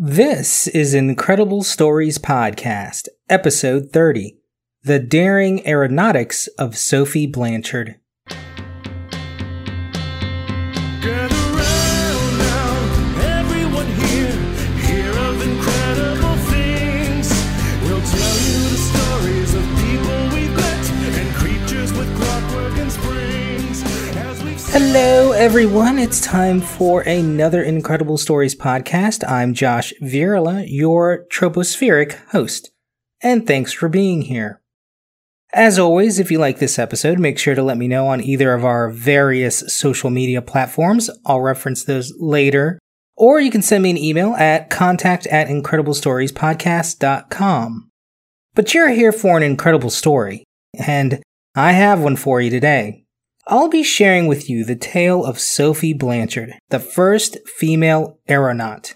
[0.00, 4.38] This is Incredible Stories Podcast, Episode 30
[4.84, 7.96] The Daring Aeronautics of Sophie Blanchard.
[24.80, 25.98] Hello, everyone.
[25.98, 29.28] It's time for another Incredible Stories podcast.
[29.28, 32.70] I'm Josh Virla, your tropospheric host,
[33.20, 34.62] and thanks for being here.
[35.52, 38.54] As always, if you like this episode, make sure to let me know on either
[38.54, 41.10] of our various social media platforms.
[41.26, 42.78] I'll reference those later.
[43.16, 47.90] Or you can send me an email at contact at incrediblestoriespodcast.com.
[48.54, 50.44] But you're here for an incredible story,
[50.78, 51.20] and
[51.56, 53.06] I have one for you today.
[53.50, 58.94] I'll be sharing with you the tale of Sophie Blanchard, the first female aeronaut.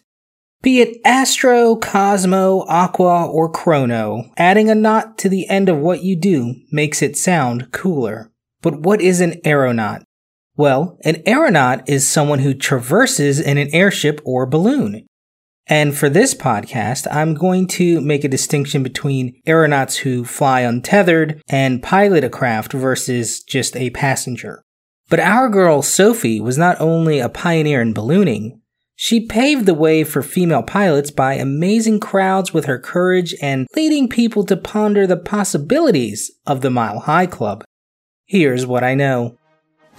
[0.61, 6.05] Be it Astro, Cosmo, Aqua, or Chrono, adding a naut to the end of what
[6.05, 8.31] you do makes it sound cooler.
[8.61, 10.03] But what is an aeronaut?
[10.55, 15.07] Well, an aeronaut is someone who traverses in an airship or balloon.
[15.67, 21.41] And for this podcast, I'm going to make a distinction between aeronauts who fly untethered
[21.49, 24.65] and pilot a craft versus just a passenger.
[25.09, 28.61] But our girl Sophie was not only a pioneer in ballooning,
[28.97, 34.09] she paved the way for female pilots by amazing crowds with her courage and leading
[34.09, 37.65] people to ponder the possibilities of the Mile High Club.
[38.27, 39.37] Here's what I know.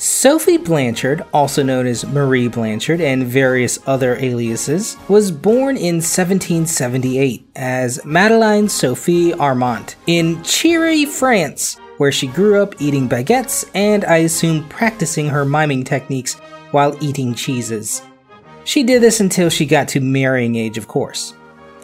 [0.06, 7.48] Sophie Blanchard, also known as Marie Blanchard and various other aliases, was born in 1778
[7.56, 14.18] as Madeleine Sophie Armand in Cheery, France, where she grew up eating baguettes and I
[14.18, 16.34] assume practicing her miming techniques
[16.72, 18.02] while eating cheeses.
[18.66, 21.34] She did this until she got to marrying age, of course.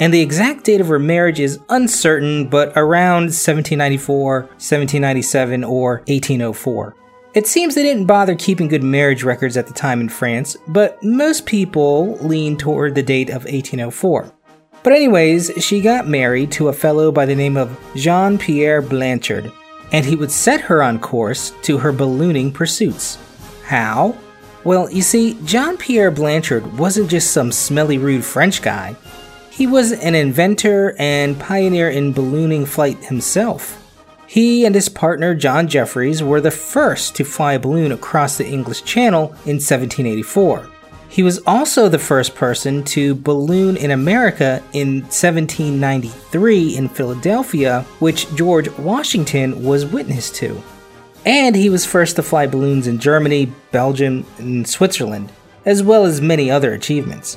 [0.01, 6.97] And the exact date of her marriage is uncertain, but around 1794, 1797, or 1804.
[7.35, 11.01] It seems they didn't bother keeping good marriage records at the time in France, but
[11.03, 14.33] most people lean toward the date of 1804.
[14.81, 19.51] But, anyways, she got married to a fellow by the name of Jean Pierre Blanchard,
[19.91, 23.19] and he would set her on course to her ballooning pursuits.
[23.63, 24.17] How?
[24.63, 28.95] Well, you see, Jean Pierre Blanchard wasn't just some smelly, rude French guy.
[29.51, 33.75] He was an inventor and pioneer in ballooning flight himself.
[34.29, 38.45] He and his partner John Jeffries were the first to fly a balloon across the
[38.45, 40.69] English Channel in 1784.
[41.09, 48.31] He was also the first person to balloon in America in 1793 in Philadelphia, which
[48.35, 50.61] George Washington was witness to.
[51.25, 55.31] And he was first to fly balloons in Germany, Belgium, and Switzerland,
[55.65, 57.35] as well as many other achievements.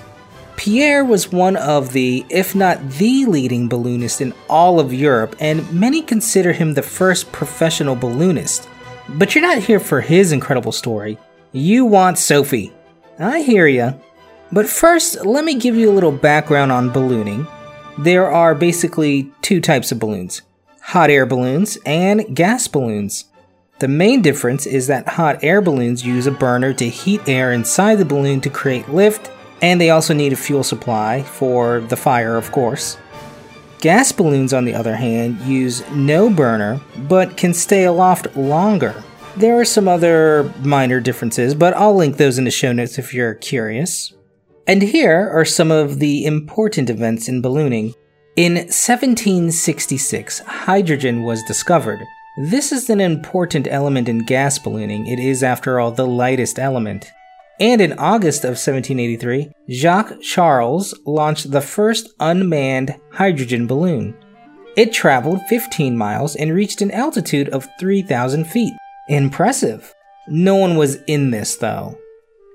[0.57, 5.71] Pierre was one of the, if not the leading balloonist in all of Europe, and
[5.73, 8.69] many consider him the first professional balloonist.
[9.09, 11.19] But you're not here for his incredible story.
[11.53, 12.73] You want Sophie.
[13.19, 13.95] I hear ya.
[14.53, 17.47] But first, let me give you a little background on ballooning.
[17.99, 20.43] There are basically two types of balloons
[20.81, 23.27] hot air balloons and gas balloons.
[23.79, 27.97] The main difference is that hot air balloons use a burner to heat air inside
[27.97, 29.31] the balloon to create lift,
[29.63, 32.99] and they also need a fuel supply for the fire, of course.
[33.81, 39.03] Gas balloons, on the other hand, use no burner but can stay aloft longer.
[39.37, 43.15] There are some other minor differences, but I'll link those in the show notes if
[43.15, 44.13] you're curious.
[44.67, 47.95] And here are some of the important events in ballooning.
[48.37, 52.01] In 1766, hydrogen was discovered.
[52.37, 55.07] This is an important element in gas ballooning.
[55.07, 57.11] It is, after all, the lightest element.
[57.63, 64.17] And in August of 1783, Jacques Charles launched the first unmanned hydrogen balloon.
[64.77, 68.75] It traveled 15 miles and reached an altitude of 3,000 feet.
[69.09, 69.95] Impressive.
[70.27, 71.97] No one was in this, though.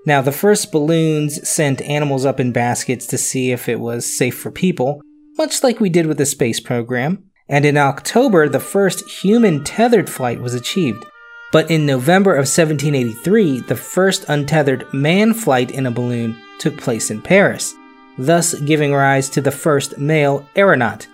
[0.05, 4.37] Now, the first balloons sent animals up in baskets to see if it was safe
[4.37, 4.99] for people,
[5.37, 7.23] much like we did with the space program.
[7.47, 11.05] And in October, the first human tethered flight was achieved.
[11.51, 17.09] But in November of 1783, the first untethered man flight in a balloon took place
[17.09, 17.73] in Paris,
[18.17, 21.07] thus giving rise to the first male aeronaut.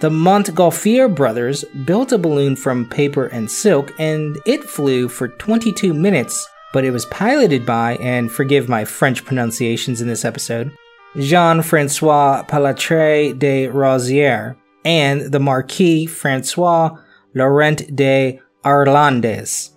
[0.00, 5.92] The Montgolfier brothers built a balloon from paper and silk, and it flew for 22
[5.92, 10.72] minutes, but it was piloted by, and forgive my French pronunciations in this episode,
[11.18, 16.96] Jean Francois Pilâtre de Rozier and the Marquis Francois
[17.34, 19.70] Laurent de Arlandes.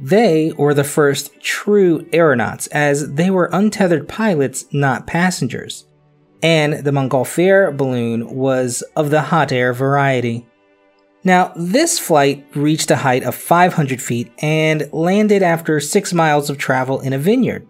[0.00, 5.86] They were the first true aeronauts, as they were untethered pilots, not passengers.
[6.42, 10.46] and the Montgolfier balloon was of the hot air variety.
[11.24, 16.58] Now, this flight reached a height of 500 feet and landed after six miles of
[16.58, 17.66] travel in a vineyard.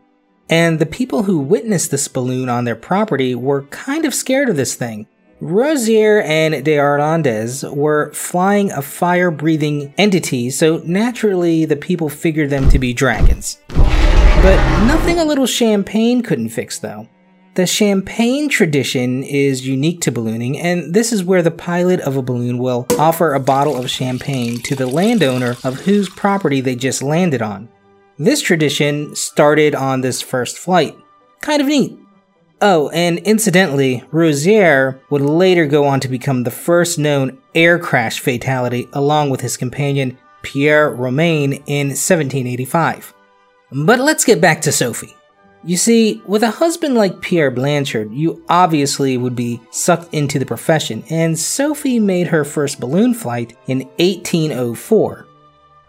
[0.51, 4.57] And the people who witnessed this balloon on their property were kind of scared of
[4.57, 5.07] this thing.
[5.45, 12.49] Rozier and de Arlandes were flying a fire breathing entity, so naturally the people figured
[12.49, 13.61] them to be dragons.
[13.69, 14.57] But
[14.87, 17.09] nothing a little champagne couldn't fix, though.
[17.57, 22.23] The champagne tradition is unique to ballooning, and this is where the pilot of a
[22.23, 27.03] balloon will offer a bottle of champagne to the landowner of whose property they just
[27.03, 27.69] landed on.
[28.17, 30.97] This tradition started on this first flight.
[31.43, 31.99] Kind of neat.
[32.67, 38.21] Oh, and incidentally, Rozier would later go on to become the first known air crash
[38.21, 43.13] fatality along with his companion Pierre Romain in 1785.
[43.71, 45.15] But let's get back to Sophie.
[45.63, 50.47] You see, with a husband like Pierre Blanchard, you obviously would be sucked into the
[50.47, 55.27] profession, and Sophie made her first balloon flight in 1804.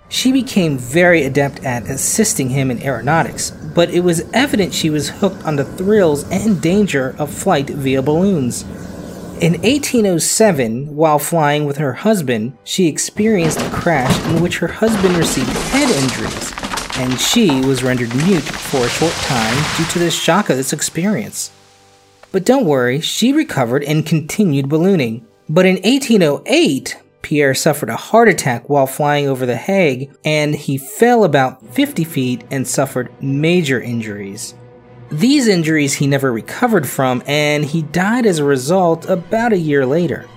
[0.07, 5.09] She became very adept at assisting him in aeronautics, but it was evident she was
[5.09, 8.63] hooked on the thrills and danger of flight via balloons.
[9.41, 15.17] In 1807, while flying with her husband, she experienced a crash in which her husband
[15.17, 16.53] received head injuries,
[16.97, 20.71] and she was rendered mute for a short time due to the shock of this
[20.71, 21.51] experience.
[22.31, 25.25] But don't worry, she recovered and continued ballooning.
[25.49, 30.77] But in 1808, Pierre suffered a heart attack while flying over The Hague, and he
[30.77, 34.53] fell about 50 feet and suffered major injuries.
[35.09, 39.87] These injuries he never recovered from, and he died as a result about a year
[39.87, 40.27] later.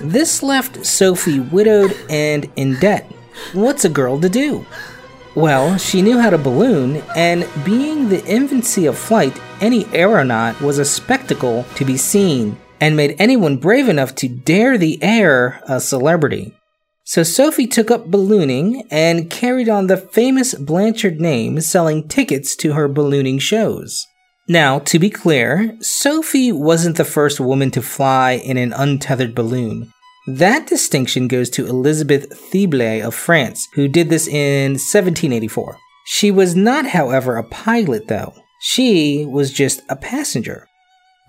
[0.00, 3.08] This left Sophie widowed and in debt.
[3.52, 4.66] What's a girl to do?
[5.36, 10.80] Well, she knew how to balloon, and being the infancy of flight, any aeronaut was
[10.80, 15.80] a spectacle to be seen and made anyone brave enough to dare the air a
[15.80, 16.52] celebrity.
[17.04, 22.72] So Sophie took up ballooning and carried on the famous Blanchard name, selling tickets to
[22.72, 24.04] her ballooning shows.
[24.48, 29.92] Now, to be clear, Sophie wasn't the first woman to fly in an untethered balloon.
[30.26, 35.78] That distinction goes to Elizabeth Thiblet of France, who did this in 1784.
[36.06, 38.34] She was not, however, a pilot, though.
[38.60, 40.66] She was just a passenger.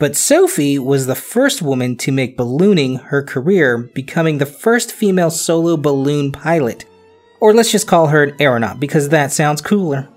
[0.03, 5.31] But Sophie was the first woman to make ballooning her career, becoming the first female
[5.31, 6.83] solo balloon pilot.
[7.39, 10.09] Or let's just call her an aeronaut because that sounds cooler.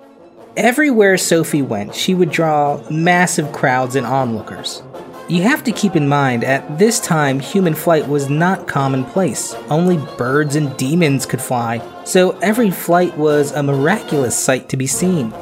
[0.56, 4.82] Everywhere Sophie went, she would draw massive crowds and onlookers.
[5.28, 9.54] You have to keep in mind, at this time, human flight was not commonplace.
[9.70, 14.88] Only birds and demons could fly, so every flight was a miraculous sight to be
[14.88, 15.32] seen.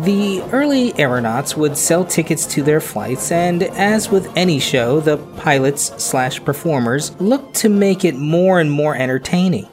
[0.00, 5.18] The early aeronauts would sell tickets to their flights, and as with any show, the
[5.36, 9.68] pilots slash performers looked to make it more and more entertaining.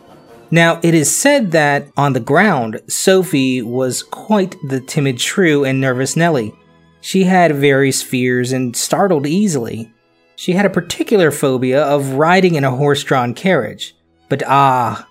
[0.52, 5.80] Now, it is said that on the ground, Sophie was quite the timid shrew and
[5.80, 6.54] nervous Nellie.
[7.00, 9.90] She had various fears and startled easily.
[10.36, 13.96] She had a particular phobia of riding in a horse drawn carriage.
[14.28, 15.08] But ah,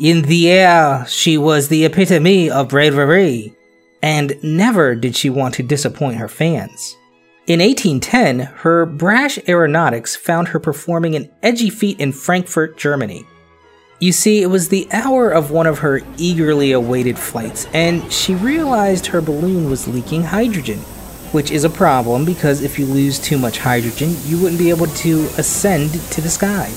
[0.00, 3.56] in the air, she was the epitome of bravery
[4.02, 6.96] and never did she want to disappoint her fans.
[7.46, 13.26] In 1810, her brash aeronautics found her performing an edgy feat in Frankfurt, Germany.
[13.98, 18.34] You see, it was the hour of one of her eagerly awaited flights, and she
[18.34, 20.78] realized her balloon was leaking hydrogen,
[21.32, 24.88] which is a problem because if you lose too much hydrogen, you wouldn't be able
[24.88, 26.70] to ascend to the sky.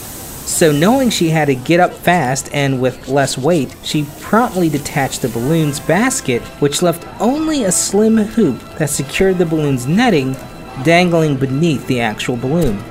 [0.46, 5.24] So, knowing she had to get up fast and with less weight, she promptly detached
[5.24, 10.36] the balloon's basket, which left only a slim hoop that secured the balloon's netting
[10.84, 12.82] dangling beneath the actual balloon.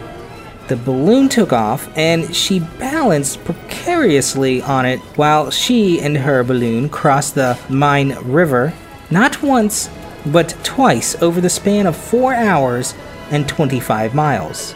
[0.67, 6.89] The balloon took off and she balanced precariously on it while she and her balloon
[6.89, 8.73] crossed the Main River
[9.11, 9.91] not once,
[10.27, 12.95] but twice over the span of 4 hours
[13.31, 14.75] and 25 miles.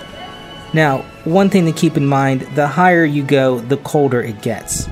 [0.72, 4.88] Now, one thing to keep in mind the higher you go, the colder it gets.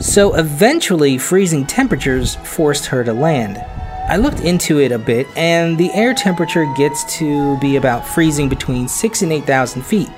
[0.00, 3.58] So eventually, freezing temperatures forced her to land.
[4.08, 8.48] I looked into it a bit, and the air temperature gets to be about freezing
[8.48, 10.10] between 6 and 8,000 feet.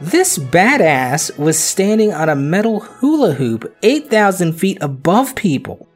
[0.00, 5.88] This badass was standing on a metal hula hoop 8,000 feet above people.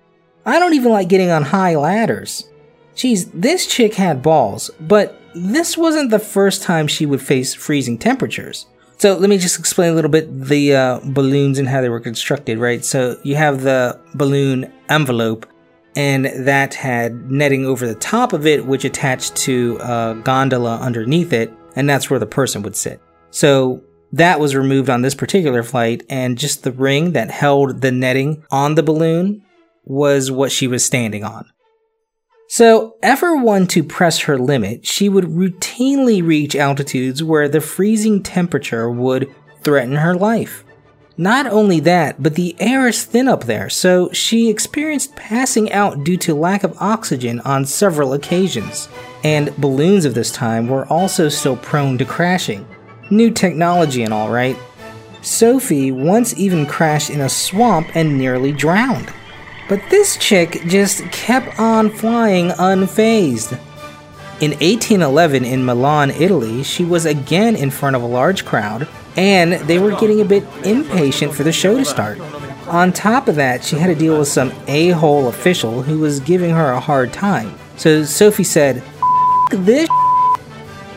[0.46, 2.48] I don't even like getting on high ladders.
[2.94, 7.98] Geez, this chick had balls, but this wasn't the first time she would face freezing
[7.98, 8.66] temperatures.
[8.96, 12.00] So let me just explain a little bit the uh, balloons and how they were
[12.00, 12.84] constructed, right?
[12.84, 15.46] So you have the balloon envelope,
[15.94, 21.32] and that had netting over the top of it, which attached to a gondola underneath
[21.32, 21.52] it.
[21.76, 23.00] and that's where the person would sit.
[23.30, 27.92] So that was removed on this particular flight, and just the ring that held the
[27.92, 29.44] netting on the balloon
[29.84, 31.48] was what she was standing on.
[32.50, 38.22] So, ever one to press her limit, she would routinely reach altitudes where the freezing
[38.22, 39.28] temperature would
[39.60, 40.64] threaten her life.
[41.18, 46.04] Not only that, but the air is thin up there, so she experienced passing out
[46.04, 48.88] due to lack of oxygen on several occasions.
[49.22, 52.66] And balloons of this time were also still prone to crashing.
[53.10, 54.56] New technology and all, right?
[55.20, 59.12] Sophie once even crashed in a swamp and nearly drowned.
[59.68, 63.52] But this chick just kept on flying unfazed.
[64.40, 69.52] In 1811 in Milan, Italy, she was again in front of a large crowd, and
[69.52, 72.20] they were getting a bit impatient for the show to start.
[72.68, 76.20] On top of that, she had to deal with some a hole official who was
[76.20, 77.58] giving her a hard time.
[77.76, 78.82] So Sophie said,
[79.50, 79.88] This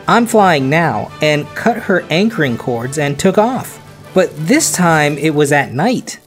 [0.06, 3.78] I'm flying now, and cut her anchoring cords and took off.
[4.14, 6.18] But this time it was at night.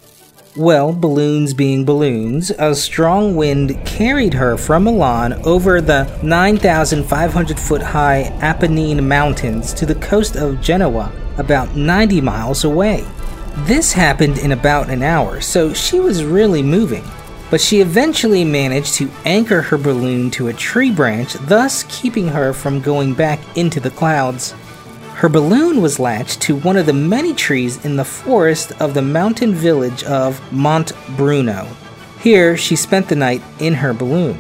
[0.57, 7.81] Well, balloons being balloons, a strong wind carried her from Milan over the 9,500 foot
[7.81, 13.03] high Apennine Mountains to the coast of Genoa, about 90 miles away.
[13.65, 17.03] This happened in about an hour, so she was really moving.
[17.51, 22.53] But she eventually managed to anchor her balloon to a tree branch, thus keeping her
[22.53, 24.53] from going back into the clouds.
[25.15, 29.01] Her balloon was latched to one of the many trees in the forest of the
[29.01, 31.69] mountain village of Mont Bruno.
[32.19, 34.37] Here, she spent the night in her balloon.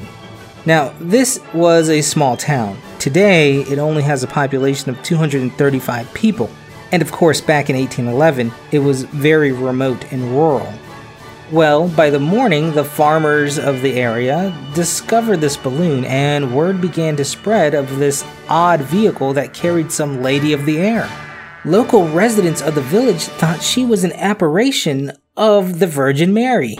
[0.65, 2.77] Now, this was a small town.
[2.99, 6.49] Today, it only has a population of 235 people.
[6.91, 10.73] And of course, back in 1811, it was very remote and rural.
[11.51, 17.15] Well, by the morning, the farmers of the area discovered this balloon, and word began
[17.17, 21.07] to spread of this odd vehicle that carried some lady of the air.
[21.63, 26.77] Local residents of the village thought she was an apparition of the Virgin Mary.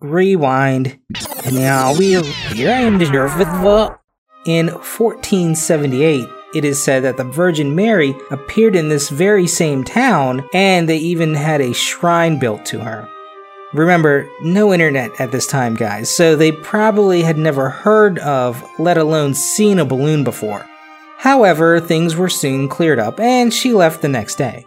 [0.00, 0.98] Rewind.
[1.52, 3.98] Now we're here I am deserved with the.
[4.46, 10.48] In 1478, it is said that the Virgin Mary appeared in this very same town,
[10.52, 13.08] and they even had a shrine built to her.
[13.72, 18.98] Remember, no internet at this time, guys, so they probably had never heard of, let
[18.98, 20.66] alone seen a balloon before.
[21.16, 24.66] However, things were soon cleared up, and she left the next day.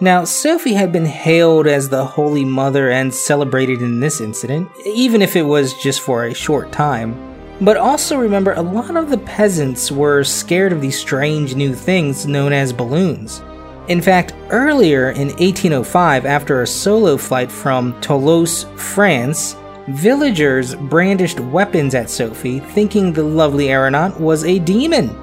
[0.00, 5.22] Now, Sophie had been hailed as the Holy Mother and celebrated in this incident, even
[5.22, 7.31] if it was just for a short time.
[7.62, 12.26] But also remember, a lot of the peasants were scared of these strange new things
[12.26, 13.40] known as balloons.
[13.86, 19.56] In fact, earlier in 1805, after a solo flight from Toulouse, France,
[19.88, 25.16] villagers brandished weapons at Sophie, thinking the lovely aeronaut was a demon.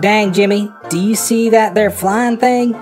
[0.00, 2.76] Dang, Jimmy, do you see that there flying thing?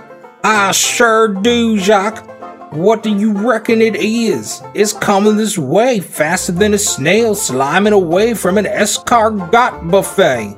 [0.44, 2.28] I sure do, Jacques.
[2.72, 4.62] What do you reckon it is?
[4.72, 10.56] It's coming this way faster than a snail sliming away from an escargot buffet.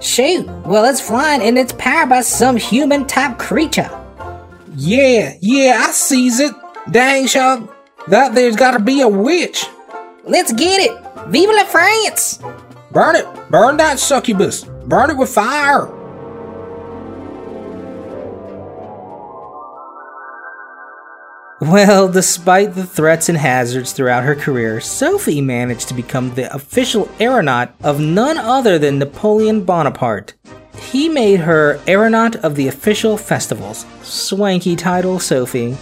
[0.00, 3.90] Shoot, well, it's flying and it's powered by some human type creature.
[4.76, 6.54] Yeah, yeah, I sees it.
[6.92, 7.68] Dang, Jacques,
[8.06, 9.66] that there's gotta be a witch.
[10.22, 10.92] Let's get it!
[11.26, 12.38] Vive la France!
[12.92, 13.26] Burn it!
[13.50, 14.62] Burn that succubus!
[14.86, 15.97] Burn it with fire!
[21.60, 27.10] Well, despite the threats and hazards throughout her career, Sophie managed to become the official
[27.18, 30.34] aeronaut of none other than Napoleon Bonaparte.
[30.78, 33.86] He made her aeronaut of the official festivals.
[34.02, 35.76] Swanky title, Sophie.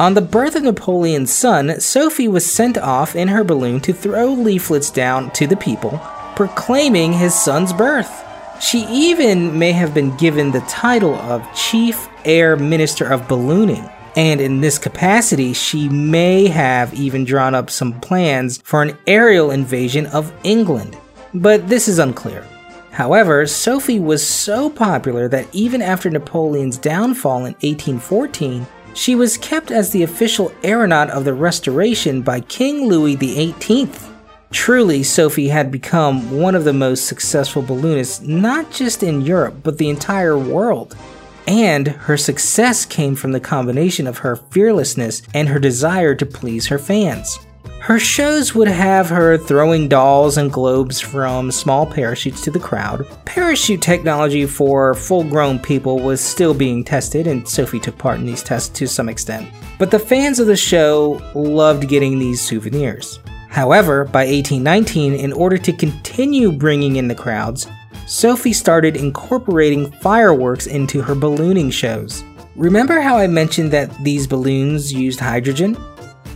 [0.00, 4.32] On the birth of Napoleon's son, Sophie was sent off in her balloon to throw
[4.32, 6.00] leaflets down to the people,
[6.34, 8.24] proclaiming his son's birth.
[8.60, 13.88] She even may have been given the title of Chief Air Minister of Ballooning.
[14.16, 19.50] And in this capacity, she may have even drawn up some plans for an aerial
[19.50, 20.96] invasion of England.
[21.34, 22.46] But this is unclear.
[22.92, 29.72] However, Sophie was so popular that even after Napoleon's downfall in 1814, she was kept
[29.72, 33.90] as the official aeronaut of the Restoration by King Louis XVIII.
[34.52, 39.78] Truly, Sophie had become one of the most successful balloonists not just in Europe, but
[39.78, 40.96] the entire world.
[41.46, 46.66] And her success came from the combination of her fearlessness and her desire to please
[46.66, 47.38] her fans.
[47.84, 53.06] Her shows would have her throwing dolls and globes from small parachutes to the crowd.
[53.26, 58.24] Parachute technology for full grown people was still being tested, and Sophie took part in
[58.24, 59.50] these tests to some extent.
[59.78, 63.18] But the fans of the show loved getting these souvenirs.
[63.50, 67.66] However, by 1819, in order to continue bringing in the crowds,
[68.06, 72.22] Sophie started incorporating fireworks into her ballooning shows.
[72.54, 75.76] Remember how I mentioned that these balloons used hydrogen?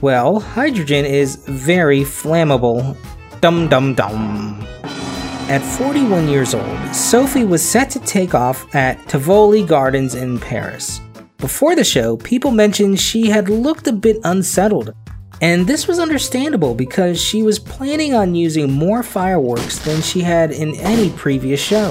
[0.01, 2.97] Well, hydrogen is very flammable.
[3.41, 4.67] Dum dum dum.
[5.49, 11.01] At 41 years old, Sophie was set to take off at Tivoli Gardens in Paris.
[11.37, 14.95] Before the show, people mentioned she had looked a bit unsettled,
[15.41, 20.51] and this was understandable because she was planning on using more fireworks than she had
[20.51, 21.91] in any previous show.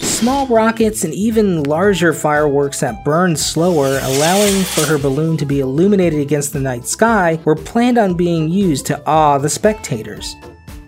[0.00, 5.60] Small rockets and even larger fireworks that burned slower, allowing for her balloon to be
[5.60, 10.36] illuminated against the night sky, were planned on being used to awe the spectators.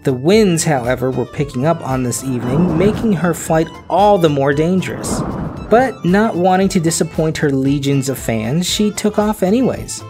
[0.03, 4.53] The winds, however, were picking up on this evening, making her flight all the more
[4.53, 5.21] dangerous.
[5.69, 10.03] But not wanting to disappoint her legions of fans, she took off anyways.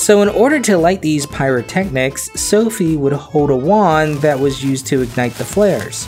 [0.00, 4.86] So, in order to light these pyrotechnics, Sophie would hold a wand that was used
[4.86, 6.06] to ignite the flares.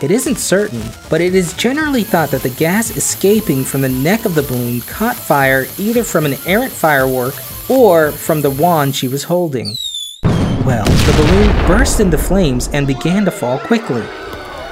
[0.00, 4.24] It isn't certain, but it is generally thought that the gas escaping from the neck
[4.24, 7.34] of the balloon caught fire either from an errant firework
[7.68, 9.76] or from the wand she was holding.
[10.22, 14.06] Well, the balloon burst into flames and began to fall quickly.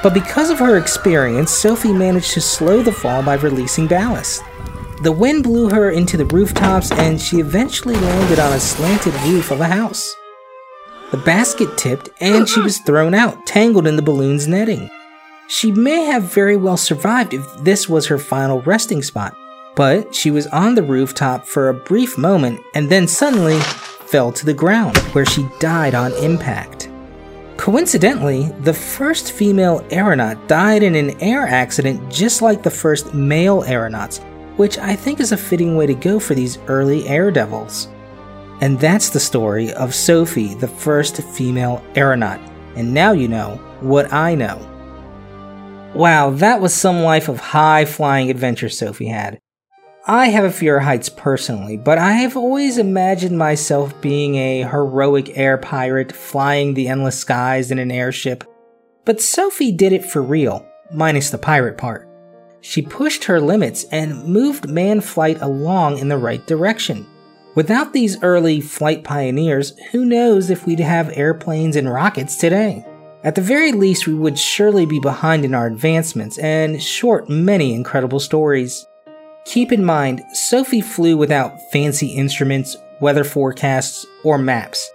[0.05, 4.45] But because of her experience, Sophie managed to slow the fall by releasing ballast.
[5.03, 9.51] The wind blew her into the rooftops and she eventually landed on a slanted roof
[9.51, 10.15] of a house.
[11.11, 14.91] The basket tipped and she was thrown out, tangled in the balloon's netting.
[15.49, 19.37] She may have very well survived if this was her final resting spot,
[19.77, 24.47] but she was on the rooftop for a brief moment and then suddenly fell to
[24.47, 26.89] the ground, where she died on impact.
[27.59, 33.63] Coincidentally, the first female aeronaut died in an air accident just like the first male
[33.65, 34.21] aeronauts,
[34.57, 37.89] which I think is a fitting way to go for these early air devils.
[38.61, 42.41] And that's the story of Sophie, the first female aeronaut.
[42.75, 44.73] And now you know what I know.
[45.95, 49.39] Wow, that was some life of high flying adventure Sophie had.
[50.09, 54.63] I have a fear of heights personally, but I have always imagined myself being a
[54.63, 58.45] heroic air pirate flying the endless skies in an airship.
[59.05, 62.06] But Sophie did it for real, minus the pirate part.
[62.69, 67.07] She pushed her limits and moved man flight along in the right direction.
[67.55, 72.85] Without these early flight pioneers, who knows if we'd have airplanes and rockets today?
[73.23, 77.73] At the very least, we would surely be behind in our advancements and short many
[77.73, 78.85] incredible stories.
[79.45, 84.91] Keep in mind, Sophie flew without fancy instruments, weather forecasts, or maps.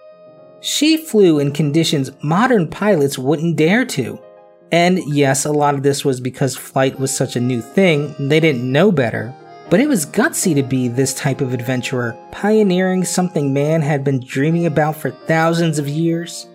[0.59, 4.21] She flew in conditions modern pilots wouldn't dare to.
[4.71, 8.39] And yes, a lot of this was because flight was such a new thing, they
[8.39, 9.35] didn't know better.
[9.69, 14.19] But it was gutsy to be this type of adventurer, pioneering something man had been
[14.19, 16.47] dreaming about for thousands of years.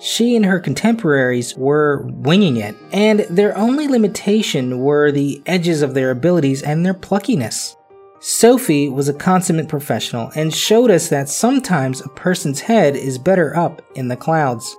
[0.00, 5.94] She and her contemporaries were winging it, and their only limitation were the edges of
[5.94, 7.76] their abilities and their pluckiness.
[8.18, 13.56] Sophie was a consummate professional and showed us that sometimes a person's head is better
[13.56, 14.76] up in the clouds.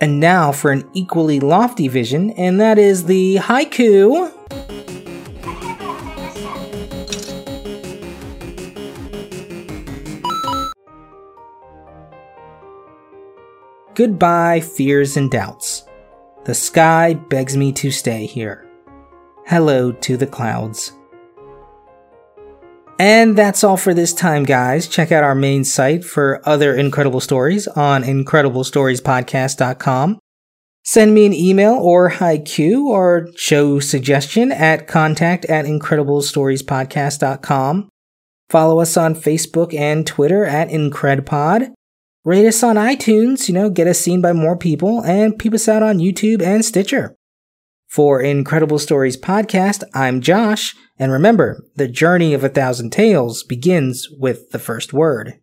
[0.00, 4.32] And now for an equally lofty vision, and that is the haiku.
[13.94, 15.84] Goodbye, fears and doubts.
[16.44, 18.66] The sky begs me to stay here.
[19.46, 20.92] Hello to the clouds.
[22.98, 24.88] And that's all for this time, guys.
[24.88, 30.18] Check out our main site for other incredible stories on incrediblestoriespodcast.com.
[30.82, 37.88] Send me an email or haiku or show suggestion at contact at incrediblestoriespodcast.com.
[38.48, 41.72] Follow us on Facebook and Twitter at IncredPod.
[42.24, 45.66] Rate us on iTunes, you know, get us seen by more people, and peep us
[45.68, 47.15] out on YouTube and Stitcher.
[47.96, 54.06] For Incredible Stories Podcast, I'm Josh, and remember, the journey of a thousand tales begins
[54.10, 55.40] with the first word.